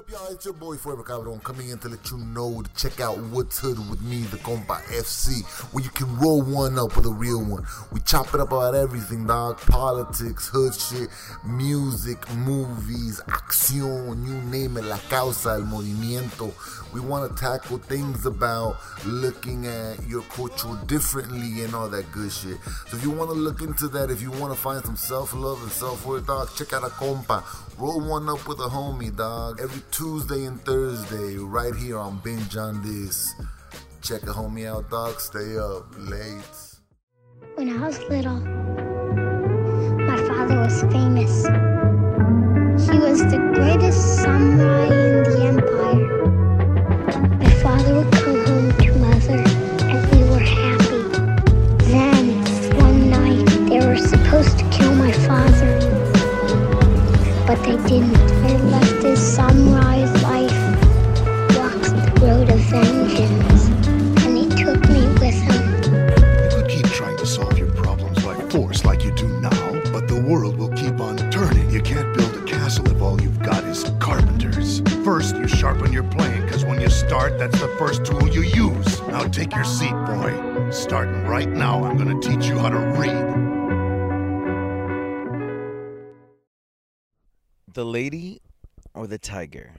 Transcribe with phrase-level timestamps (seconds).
[0.00, 0.32] up, y'all?
[0.32, 3.58] It's your boy Forever Cabron coming in to let you know to check out What's
[3.58, 7.44] Hood with me, the Compa FC, where you can roll one up with a real
[7.44, 7.66] one.
[7.92, 9.58] We chop it up about everything, dog.
[9.58, 11.10] Politics, hood shit,
[11.44, 16.54] music, movies, acción, you name it, la causa, el movimiento.
[16.94, 22.32] We want to tackle things about looking at your culture differently and all that good
[22.32, 22.56] shit.
[22.88, 25.62] So if you want to look into that, if you want to find some self-love
[25.62, 27.44] and self-worth, dog, check out a compa.
[27.78, 29.60] Roll one up with a homie, dog.
[29.60, 33.34] Every Tuesday and Thursday, right here on Binge on This.
[34.02, 35.20] Check a homie out, dog.
[35.20, 36.40] Stay up late.
[37.56, 38.40] When I was little,
[40.06, 41.44] my father was famous.
[42.88, 46.26] He was the greatest samurai in the empire.
[47.38, 49.42] My father would come home to mother,
[49.90, 51.02] and we were happy.
[51.90, 52.24] Then,
[52.78, 55.78] one night, they were supposed to kill my father.
[57.46, 58.39] But they didn't.
[59.20, 59.99] They
[89.40, 89.76] Tiger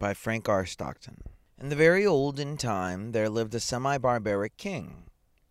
[0.00, 0.66] by Frank R.
[0.66, 1.18] Stockton.
[1.60, 5.04] In the very olden time, there lived a semi barbaric king,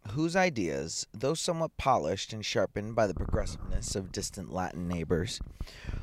[0.09, 5.39] whose ideas, though somewhat polished and sharpened by the progressiveness of distant Latin neighbors,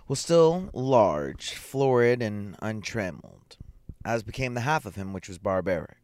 [0.09, 3.59] were still large, florid, and untrammeled,
[4.03, 5.99] as became the half of him which was barbaric.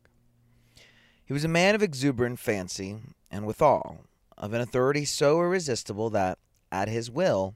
[1.25, 2.99] He was a man of exuberant fancy,
[3.31, 4.01] and withal,
[4.37, 6.39] of an authority so irresistible that,
[6.71, 7.55] at his will,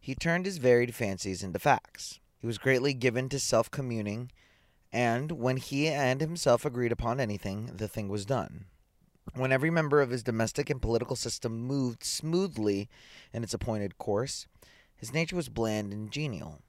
[0.00, 2.19] he turned his varied fancies into facts.
[2.40, 4.32] He was greatly given to self communing,
[4.90, 8.64] and when he and himself agreed upon anything, the thing was done.
[9.34, 12.88] When every member of his domestic and political system moved smoothly
[13.32, 14.46] in its appointed course,
[14.96, 16.62] his nature was bland and genial.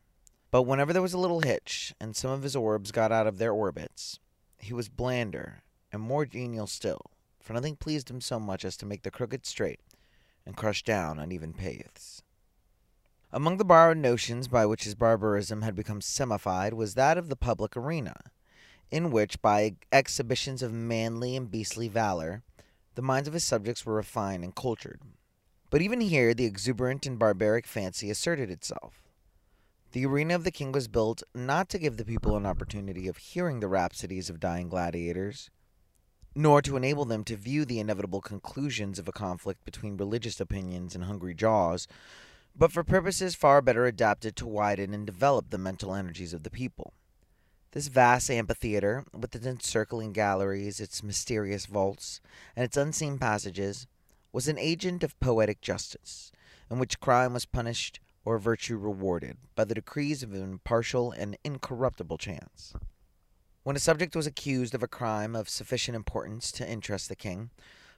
[0.52, 3.38] But whenever there was a little hitch, and some of his orbs got out of
[3.38, 4.20] their orbits,
[4.60, 8.86] he was blander and more genial still, for nothing pleased him so much as to
[8.86, 9.80] make the crooked straight
[10.46, 12.24] and crush down uneven paths.
[13.34, 17.38] Among the borrowed notions by which his barbarism had become semified was that of the
[17.38, 18.16] public arena,
[18.90, 22.44] in which, by exhibitions of manly and beastly valor,
[22.96, 25.00] the minds of his subjects were refined and cultured.
[25.70, 29.02] But even here the exuberant and barbaric fancy asserted itself.
[29.94, 33.16] The arena of the king was built not to give the people an opportunity of
[33.16, 35.50] hearing the rhapsodies of dying gladiators,
[36.36, 40.96] nor to enable them to view the inevitable conclusions of a conflict between religious opinions
[40.96, 41.88] and hungry jaws,
[42.56, 46.50] but for purposes far better adapted to widen and develop the mental energies of the
[46.50, 46.94] people.
[47.72, 52.20] This vast amphitheater, with its encircling galleries, its mysterious vaults,
[52.56, 53.88] and its unseen passages,
[54.34, 56.32] was an agent of poetic justice,
[56.70, 61.38] in which crime was punished or virtue rewarded by the decrees of an impartial and
[61.44, 62.74] incorruptible chance.
[63.64, 67.52] When a subject was accused of a crime of sufficient importance to interest the king,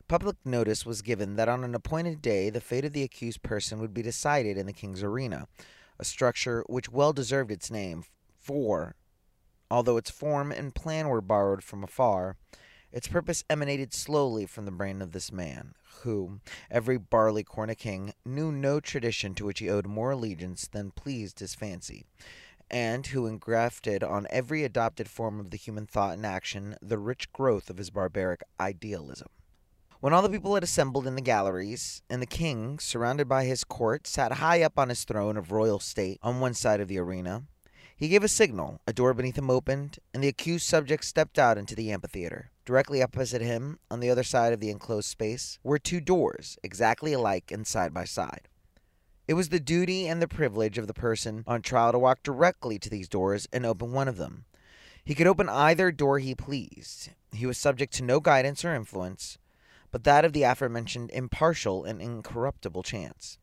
[0.08, 3.80] Public notice was given that on an appointed day the fate of the accused person
[3.80, 5.48] would be decided in the king's arena,
[5.98, 8.04] a structure which well deserved its name,
[8.38, 8.96] for,
[9.72, 12.36] although its form and plan were borrowed from afar,
[12.92, 17.76] its purpose emanated slowly from the brain of this man, who, every barley corn a
[17.76, 22.06] king, knew no tradition to which he owed more allegiance than pleased his fancy,
[22.70, 27.32] and who engrafted on every adopted form of the human thought and action the rich
[27.32, 29.30] growth of his barbaric idealism.
[30.04, 33.64] When all the people had assembled in the galleries, and the king, surrounded by his
[33.64, 36.98] court, sat high up on his throne of royal state on one side of the
[36.98, 37.44] arena,
[37.96, 41.58] he gave a signal, a door beneath him opened, and the accused subject stepped out
[41.58, 42.52] into the amphitheater.
[42.66, 47.14] Directly opposite him, on the other side of the enclosed space, were two doors, exactly
[47.14, 48.50] alike and side by side.
[49.26, 52.78] It was the duty and the privilege of the person on trial to walk directly
[52.78, 54.44] to these doors and open one of them.
[55.06, 57.12] He could open either door he pleased.
[57.32, 59.38] He was subject to no guidance or influence,
[59.94, 63.38] but that of the aforementioned impartial and incorruptible chance.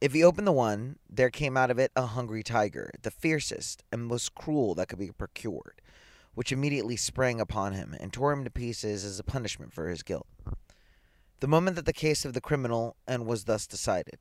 [0.00, 3.84] If he opened the one, there came out of it a hungry tiger, the fiercest
[3.92, 5.82] and most cruel that could be procured,
[6.34, 10.02] which immediately sprang upon him and tore him to pieces as a punishment for his
[10.02, 10.26] guilt.
[11.40, 14.18] The moment that the case of the criminal and was thus decided,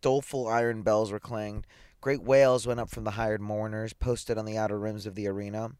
[0.00, 1.66] doleful iron bells were clanged,
[2.00, 5.26] great wails went up from the hired mourners posted on the outer rims of the
[5.26, 5.72] arena,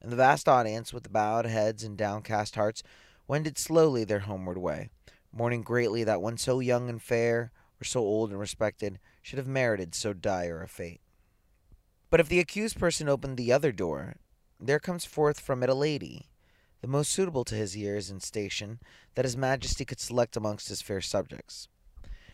[0.00, 2.84] and the vast audience, with bowed heads and downcast hearts,
[3.30, 4.90] wended slowly their homeward way,
[5.32, 9.46] mourning greatly that one so young and fair, or so old and respected, should have
[9.46, 11.00] merited so dire a fate.
[12.10, 14.16] But if the accused person opened the other door,
[14.58, 16.28] there comes forth from it a lady,
[16.80, 18.80] the most suitable to his years and station
[19.14, 21.68] that his majesty could select amongst his fair subjects.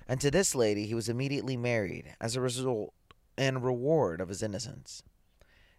[0.09, 2.95] And to this lady he was immediately married, as a result
[3.37, 5.03] and reward of his innocence.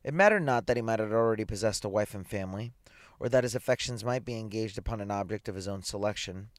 [0.03, 2.73] It mattered not that he might have already possessed a wife and family,
[3.19, 6.49] or that his affections might be engaged upon an object of his own selection.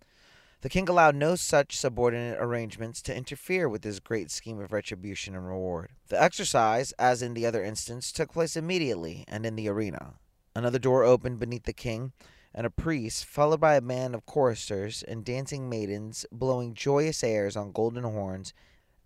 [0.60, 5.36] The king allowed no such subordinate arrangements to interfere with his great scheme of retribution
[5.36, 5.90] and reward.
[6.08, 10.14] The exercise, as in the other instance, took place immediately and in the arena.
[10.56, 12.12] Another door opened beneath the king,
[12.52, 17.56] and a priest, followed by a band of choristers and dancing maidens, blowing joyous airs
[17.56, 18.52] on golden horns,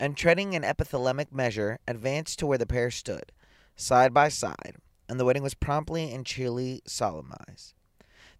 [0.01, 3.31] and treading an epithalamic measure, advanced to where the pair stood,
[3.77, 4.77] side by side,
[5.13, 7.75] and the wedding was promptly and cheerily solemnized.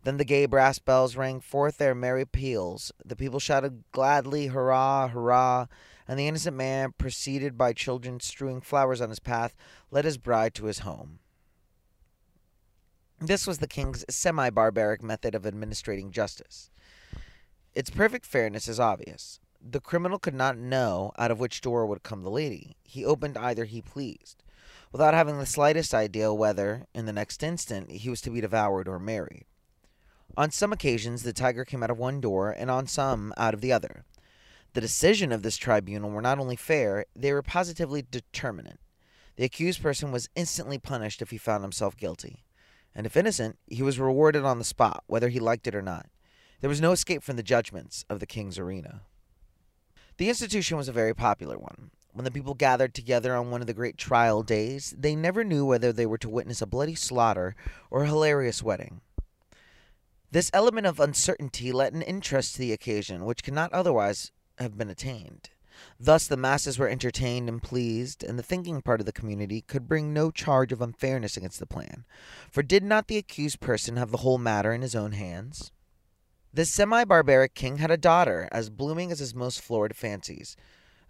[0.05, 2.91] Then the gay brass bells rang forth their merry peals.
[3.05, 5.67] The people shouted gladly, Hurrah, hurrah!
[6.09, 9.55] And the innocent man, preceded by children strewing flowers on his path,
[9.91, 11.19] led his bride to his home.
[13.21, 16.71] This was the king's semi barbaric method of administrating justice.
[17.75, 19.41] Its perfect fairness is obvious.
[19.61, 22.79] The criminal could not know out of which door would come the lady.
[22.83, 24.43] He opened either he pleased,
[24.93, 28.87] without having the slightest idea whether, in the next instant, he was to be devoured
[28.87, 29.47] or married.
[30.37, 33.61] On some occasions, the tiger came out of one door, and on some out of
[33.61, 34.05] the other.
[34.75, 38.79] The decision of this tribunal were not only fair, they were positively determinate.
[39.37, 42.45] The accused person was instantly punished if he found himself guilty,
[42.95, 46.07] and if innocent, he was rewarded on the spot, whether he liked it or not.
[46.61, 49.03] There was no escape from the judgments of the king's arena.
[50.19, 51.91] The institution was a very popular one.
[52.13, 55.65] When the people gathered together on one of the great trial days, they never knew
[55.65, 57.57] whether they were to witness a bloody slaughter
[57.91, 59.01] or a hilarious wedding.
[60.31, 64.77] This element of uncertainty lent an interest to the occasion which could not otherwise have
[64.77, 65.51] been attained.
[65.99, 69.89] Thus the masses were entertained and pleased, and the thinking part of the community could
[69.89, 72.05] bring no charge of unfairness against the plan.
[72.51, 75.73] For did not the accused person have the whole matter in his own hands?
[76.53, 80.57] This semi barbaric king had a daughter as blooming as his most florid fancies,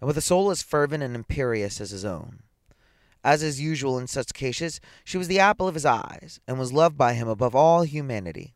[0.03, 2.39] and with a soul as fervent and imperious as his own.
[3.23, 6.73] As is usual in such cases, she was the apple of his eyes, and was
[6.73, 8.53] loved by him above all humanity.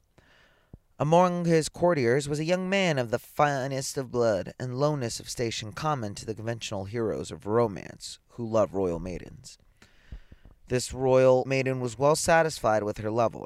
[1.00, 5.30] Among his courtiers was a young man of the finest of blood and lowness of
[5.30, 9.58] station common to the conventional heroes of romance who love royal maidens.
[10.68, 13.46] This royal maiden was well satisfied with her lover,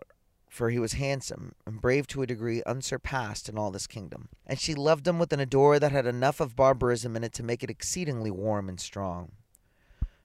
[0.51, 4.59] for he was handsome and brave to a degree unsurpassed in all this kingdom, and
[4.59, 7.63] she loved him with an adore that had enough of barbarism in it to make
[7.63, 9.31] it exceedingly warm and strong.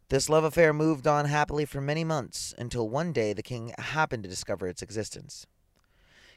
[0.08, 4.25] This love affair moved on happily for many months, until one day the king happened
[4.25, 5.46] to discover its existence.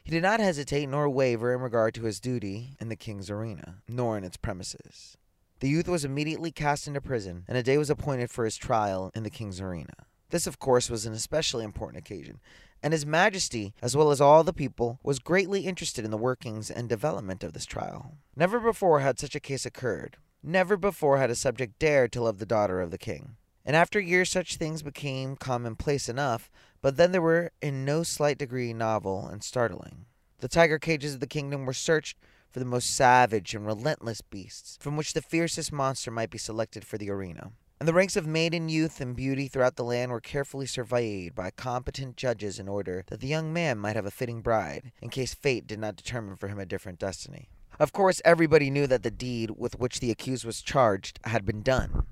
[0.04, 3.82] He did not hesitate nor waver in regard to his duty in the king's arena,
[3.88, 5.16] nor in its premises.
[5.58, 9.10] The youth was immediately cast into prison, and a day was appointed for his trial
[9.16, 9.94] in the king's arena.
[10.30, 12.38] This, of course, was an especially important occasion,
[12.82, 16.70] and His Majesty, as well as all the people, was greatly interested in the workings
[16.70, 18.16] and development of this trial.
[18.36, 20.16] Never before had such a case occurred.
[20.42, 23.36] Never before had a subject dared to love the daughter of the king.
[23.64, 26.50] And after years, such things became commonplace enough,
[26.80, 30.06] but then they were in no slight degree novel and startling.
[30.38, 32.16] The tiger cages of the kingdom were searched
[32.50, 36.84] for the most savage and relentless beasts, from which the fiercest monster might be selected
[36.84, 37.52] for the arena.
[37.80, 41.50] And the ranks of maiden youth and beauty throughout the land were carefully surveyed by
[41.50, 45.32] competent judges in order that the young man might have a fitting bride, in case
[45.32, 47.48] fate did not determine for him a different destiny.
[47.78, 51.62] Of course, everybody knew that the deed with which the accused was charged had been
[51.62, 52.04] done.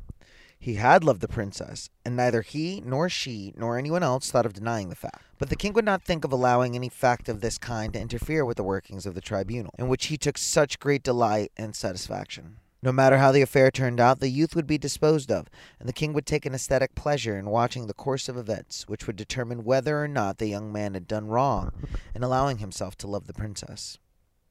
[0.58, 4.54] He had loved the princess, and neither he nor she nor anyone else thought of
[4.54, 5.22] denying the fact.
[5.38, 8.46] But the king would not think of allowing any fact of this kind to interfere
[8.46, 12.56] with the workings of the tribunal, in which he took such great delight and satisfaction.
[12.80, 15.48] No matter how the affair turned out, the youth would be disposed of,
[15.80, 19.06] and the king would take an aesthetic pleasure in watching the course of events, which
[19.06, 21.72] would determine whether or not the young man had done wrong
[22.14, 23.98] in allowing himself to love the princess.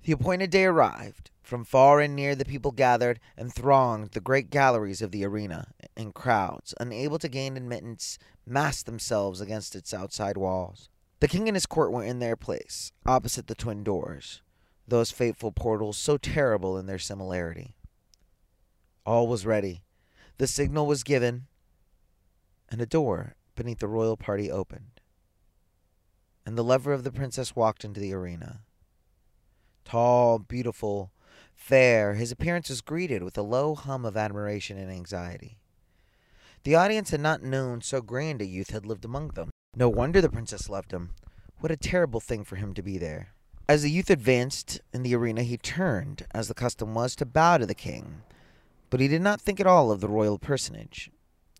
[0.03, 1.31] The appointed day arrived.
[1.41, 5.69] From far and near the people gathered and thronged the great galleries of the arena,
[5.96, 10.89] and crowds, unable to gain admittance, massed themselves against its outside walls.
[11.22, 14.41] The king and his court were in their place, opposite the twin doors,
[14.86, 17.76] those fateful portals so terrible in their similarity.
[19.08, 19.84] All was ready.
[20.38, 21.48] The signal was given,
[22.68, 25.00] and a door beneath the royal party opened,
[26.46, 28.64] and the lover of the princess walked into the arena.
[29.86, 31.14] Tall, beautiful,
[31.56, 35.58] fair, his appearance was greeted with a low hum of admiration and anxiety.
[36.66, 39.52] The audience had not known so grand a youth had lived among them.
[39.74, 41.12] No wonder the princess loved him.
[41.62, 43.30] What a terrible thing for him to be there.
[43.70, 47.58] As the youth advanced in the arena, he turned, as the custom was, to bow
[47.58, 48.24] to the king,
[48.89, 51.12] but he did not think at all of the royal personage.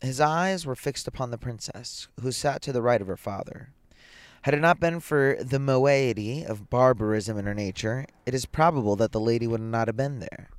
[0.02, 3.74] His eyes were fixed upon the princess, who sat to the right of her father.
[4.44, 8.96] Had it not been for the moiety of barbarism in her nature, it is probable
[8.96, 10.50] that the lady would not have been there.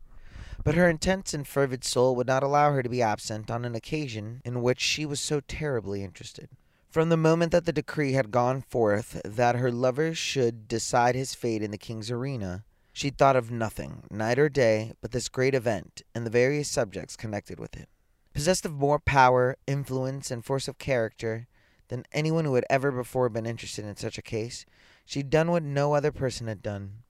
[0.65, 3.75] But her intense and fervid soul would not allow her to be absent on an
[3.75, 6.51] occasion in which she was so terribly interested.
[6.91, 11.35] From the moment that the decree had gone forth that her lover should decide his
[11.35, 12.65] fate in the king's arena,
[12.99, 17.15] she thought of nothing, night or day, but this great event and the various subjects
[17.15, 17.89] connected with it.
[18.35, 21.47] Possessed of more power, influence, and force of character
[21.87, 24.67] than anyone who had ever before been interested in such a case,
[25.07, 27.05] she had done what no other person had done.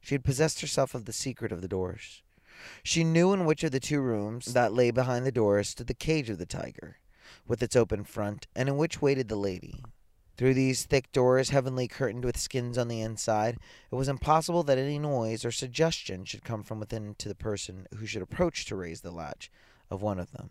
[0.00, 2.22] She had possessed herself of the secret of the doors.
[2.82, 5.92] She knew in which of the two rooms that lay behind the doors stood the
[5.92, 7.00] cage of the tiger,
[7.46, 9.84] with its open front, and in which waited the lady.
[10.38, 13.58] Through these thick doors, heavily curtained with skins on the inside,
[13.90, 17.88] it was impossible that any noise or suggestion should come from within to the person
[17.96, 19.50] who should approach to raise the latch
[19.90, 20.50] of one of them.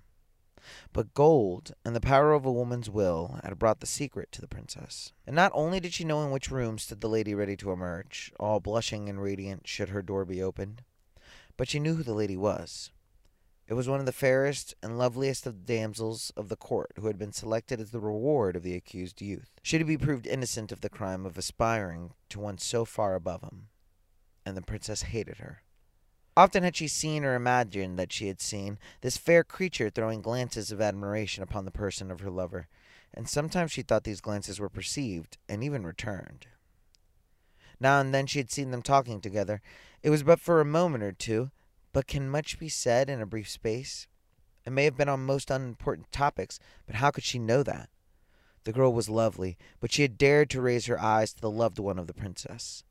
[0.91, 4.47] But gold and the power of a woman's will had brought the secret to the
[4.49, 5.13] princess.
[5.25, 8.33] And not only did she know in which room stood the lady ready to emerge,
[8.37, 10.81] all blushing and radiant should her door be opened,
[11.55, 12.91] but she knew who the lady was.
[13.67, 17.07] It was one of the fairest and loveliest of the damsels of the court who
[17.07, 20.71] had been selected as the reward of the accused youth, should he be proved innocent
[20.71, 23.67] of the crime of aspiring to one so far above him.
[24.45, 25.63] And the princess hated her.
[26.37, 30.71] Often had she seen or imagined that she had seen this fair creature throwing glances
[30.71, 32.69] of admiration upon the person of her lover,
[33.13, 36.45] and sometimes she thought these glances were perceived and even returned.
[37.81, 39.61] Now and then she had seen them talking together.
[40.03, 41.51] It was but for a moment or two,
[41.97, 44.05] but can much be said in a brief space?
[44.67, 47.89] It may have been on most unimportant topics, but how could she know that?
[48.65, 51.79] The girl was lovely, but she had dared to raise her eyes to the loved
[51.79, 52.83] one of the princess.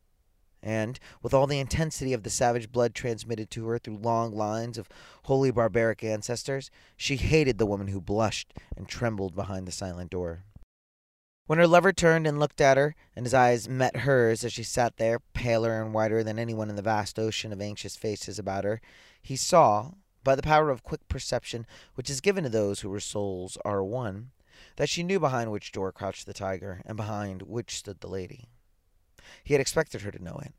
[0.60, 4.76] And, with all the intensity of the savage blood transmitted to her through long lines
[4.76, 4.88] of
[5.22, 10.42] wholly barbaric ancestors, she hated the woman who blushed and trembled behind the silent door.
[11.46, 14.64] When her lover turned and looked at her, and his eyes met hers as she
[14.64, 18.64] sat there, paler and whiter than anyone in the vast ocean of anxious faces about
[18.64, 18.80] her,
[19.22, 19.92] he saw,
[20.24, 24.32] by the power of quick perception which is given to those whose souls are one,
[24.74, 28.48] that she knew behind which door crouched the tiger, and behind which stood the lady.
[29.44, 30.52] He had expected her to know it.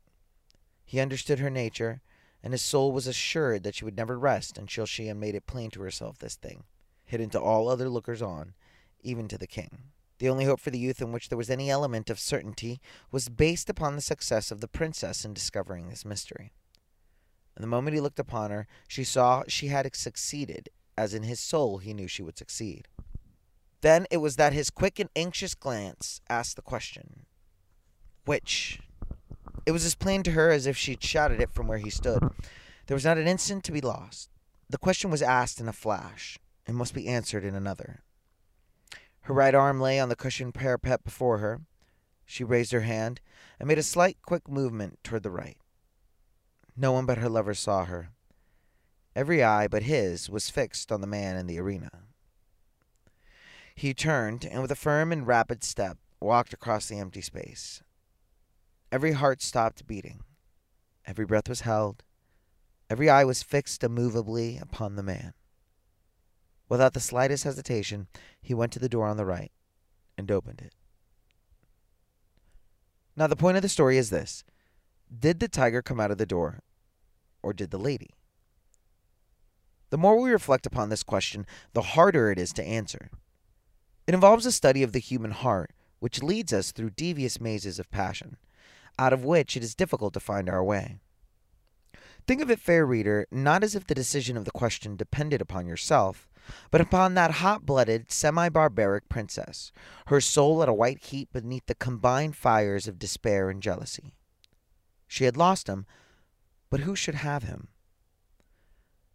[0.86, 2.00] He understood her nature,
[2.42, 5.46] and his soul was assured that she would never rest until she had made it
[5.46, 6.64] plain to herself this thing,
[7.04, 8.54] hidden to all other lookers on,
[9.02, 9.90] even to the king.
[10.18, 13.28] The only hope for the youth in which there was any element of certainty was
[13.28, 16.52] based upon the success of the princess in discovering this mystery.
[17.54, 21.40] And the moment he looked upon her, she saw she had succeeded, as in his
[21.40, 22.88] soul he knew she would succeed.
[23.80, 27.26] Then it was that his quick and anxious glance asked the question
[28.24, 28.80] Which?
[29.66, 32.22] It was as plain to her as if she'd shouted it from where he stood.
[32.86, 34.30] There was not an instant to be lost.
[34.70, 38.02] The question was asked in a flash, and must be answered in another.
[39.28, 41.60] Her right arm lay on the cushioned parapet before her.
[42.24, 43.20] She raised her hand
[43.60, 45.58] and made a slight, quick movement toward the right.
[46.74, 48.08] No one but her lover saw her.
[49.14, 51.90] Every eye but his was fixed on the man in the arena.
[53.74, 57.82] He turned and, with a firm and rapid step, walked across the empty space.
[58.90, 60.22] Every heart stopped beating.
[61.06, 62.02] Every breath was held.
[62.88, 65.34] Every eye was fixed immovably upon the man.
[66.68, 68.08] Without the slightest hesitation,
[68.40, 69.52] he went to the door on the right
[70.16, 70.74] and opened it.
[73.16, 74.44] Now, the point of the story is this
[75.18, 76.60] Did the tiger come out of the door,
[77.42, 78.10] or did the lady?
[79.90, 83.10] The more we reflect upon this question, the harder it is to answer.
[84.06, 87.90] It involves a study of the human heart, which leads us through devious mazes of
[87.90, 88.36] passion,
[88.98, 90.98] out of which it is difficult to find our way.
[92.26, 95.66] Think of it, fair reader, not as if the decision of the question depended upon
[95.66, 96.28] yourself,
[96.70, 99.72] but upon that hot blooded, semi barbaric princess,
[100.06, 104.14] her soul at a white heat beneath the combined fires of despair and jealousy.
[105.06, 105.86] She had lost him,
[106.70, 107.68] but who should have him?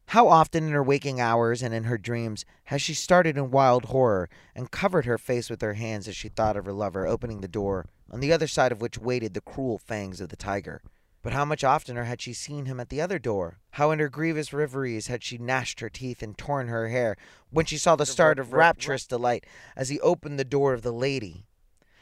[0.08, 3.86] How often in her waking hours and in her dreams has she started in wild
[3.86, 7.42] horror and covered her face with her hands as she thought of her lover opening
[7.42, 10.82] the door, on the other side of which waited the cruel fangs of the tiger?
[11.24, 13.58] But how much oftener had she seen him at the other door?
[13.72, 17.16] How in her grievous reveries had she gnashed her teeth and torn her hair
[17.50, 19.46] when she saw the start of rapturous delight
[19.78, 21.46] as he opened the door of the lady?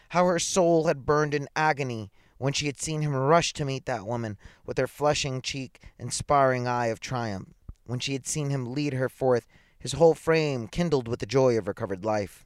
[0.10, 3.86] How her soul had burned in agony when she had seen him rush to meet
[3.86, 7.54] that woman with her flushing cheek and sparring eye of triumph,
[7.86, 9.46] when she had seen him lead her forth,
[9.78, 12.44] his whole frame kindled with the joy of recovered life,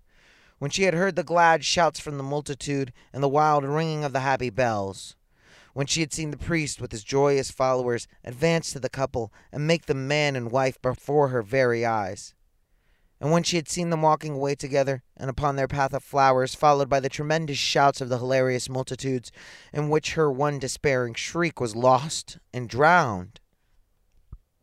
[0.60, 4.12] when she had heard the glad shouts from the multitude and the wild ringing of
[4.12, 5.16] the happy bells
[5.76, 9.68] when she had seen the priest with his joyous followers advance to the couple and
[9.68, 12.34] make them man and wife before her very eyes.
[13.20, 16.56] And when she had seen them walking away together, and upon their path of flowers,
[16.56, 19.34] followed by the tremendous shouts of the hilarious multitudes,
[19.74, 23.42] in which her one despairing shriek was lost and drowned,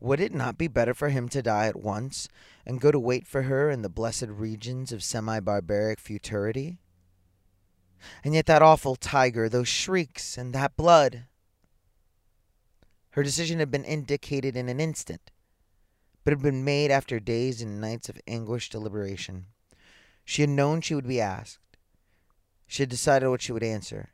[0.01, 2.27] would it not be better for him to die at once,
[2.65, 6.79] and go to wait for her in the blessed regions of semi barbaric futurity?
[8.25, 11.25] And yet that awful tiger, those shrieks, and that blood.
[13.11, 15.31] Her decision had been indicated in an instant
[16.25, 19.47] but had been made after days and nights of anguished deliberation.
[20.25, 21.59] She had known she would be asked.
[22.67, 24.11] She had decided what she would answer.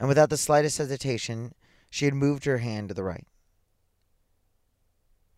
[0.00, 1.54] And without the slightest hesitation,
[1.88, 3.26] she had moved her hand to the right.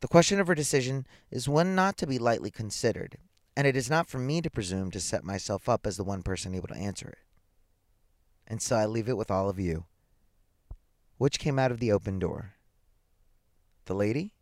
[0.00, 3.18] The question of her decision is one not to be lightly considered,
[3.54, 6.23] and it is not for me to presume to set myself up as the one
[6.23, 7.18] person able to answer it.
[8.50, 9.87] And so I leave it with all of you.
[11.16, 12.57] Which came out of the open door?
[13.87, 14.35] The lady?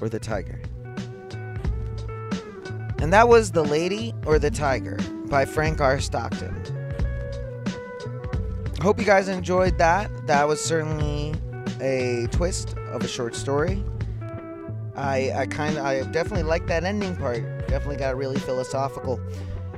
[0.00, 0.60] or the tiger?
[3.00, 5.98] And that was The Lady or the Tiger by Frank R.
[6.00, 6.54] Stockton.
[8.80, 10.10] Hope you guys enjoyed that.
[10.26, 11.34] That was certainly
[11.80, 13.82] a twist of a short story.
[14.94, 17.42] I I kind of I definitely like that ending part.
[17.68, 19.20] Definitely got really philosophical.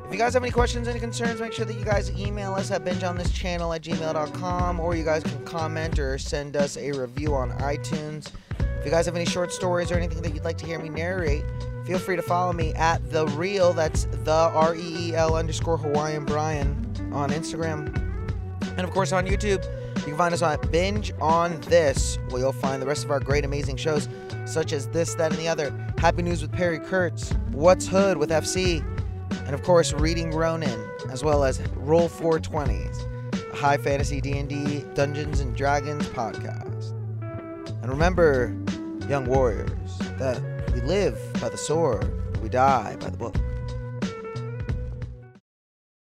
[0.07, 2.71] If you guys have any questions, any concerns, make sure that you guys email us
[2.71, 7.51] at bingeonthischannel at gmail.com or you guys can comment or send us a review on
[7.59, 8.31] iTunes.
[8.79, 10.91] If you guys have any short stories or anything that you'd like to hear me
[10.91, 11.43] narrate,
[11.87, 13.73] feel free to follow me at the real.
[13.73, 16.71] That's the R E E L underscore Hawaiian Brian
[17.13, 17.87] on Instagram,
[18.61, 19.65] and of course on YouTube.
[19.97, 23.21] You can find us on Binge on This, where you'll find the rest of our
[23.21, 24.07] great, amazing shows,
[24.45, 28.29] such as This, That, and the Other, Happy News with Perry Kurtz, What's Hood with
[28.29, 28.85] FC,
[29.47, 35.41] and of course Reading Ronin, as well as Roll 420s, a high fantasy D&D Dungeons
[35.41, 36.93] and Dragons podcast.
[37.83, 38.57] And remember,
[39.09, 40.41] young warriors, that
[40.73, 42.11] we live by the sword,
[42.43, 43.37] we die by the book.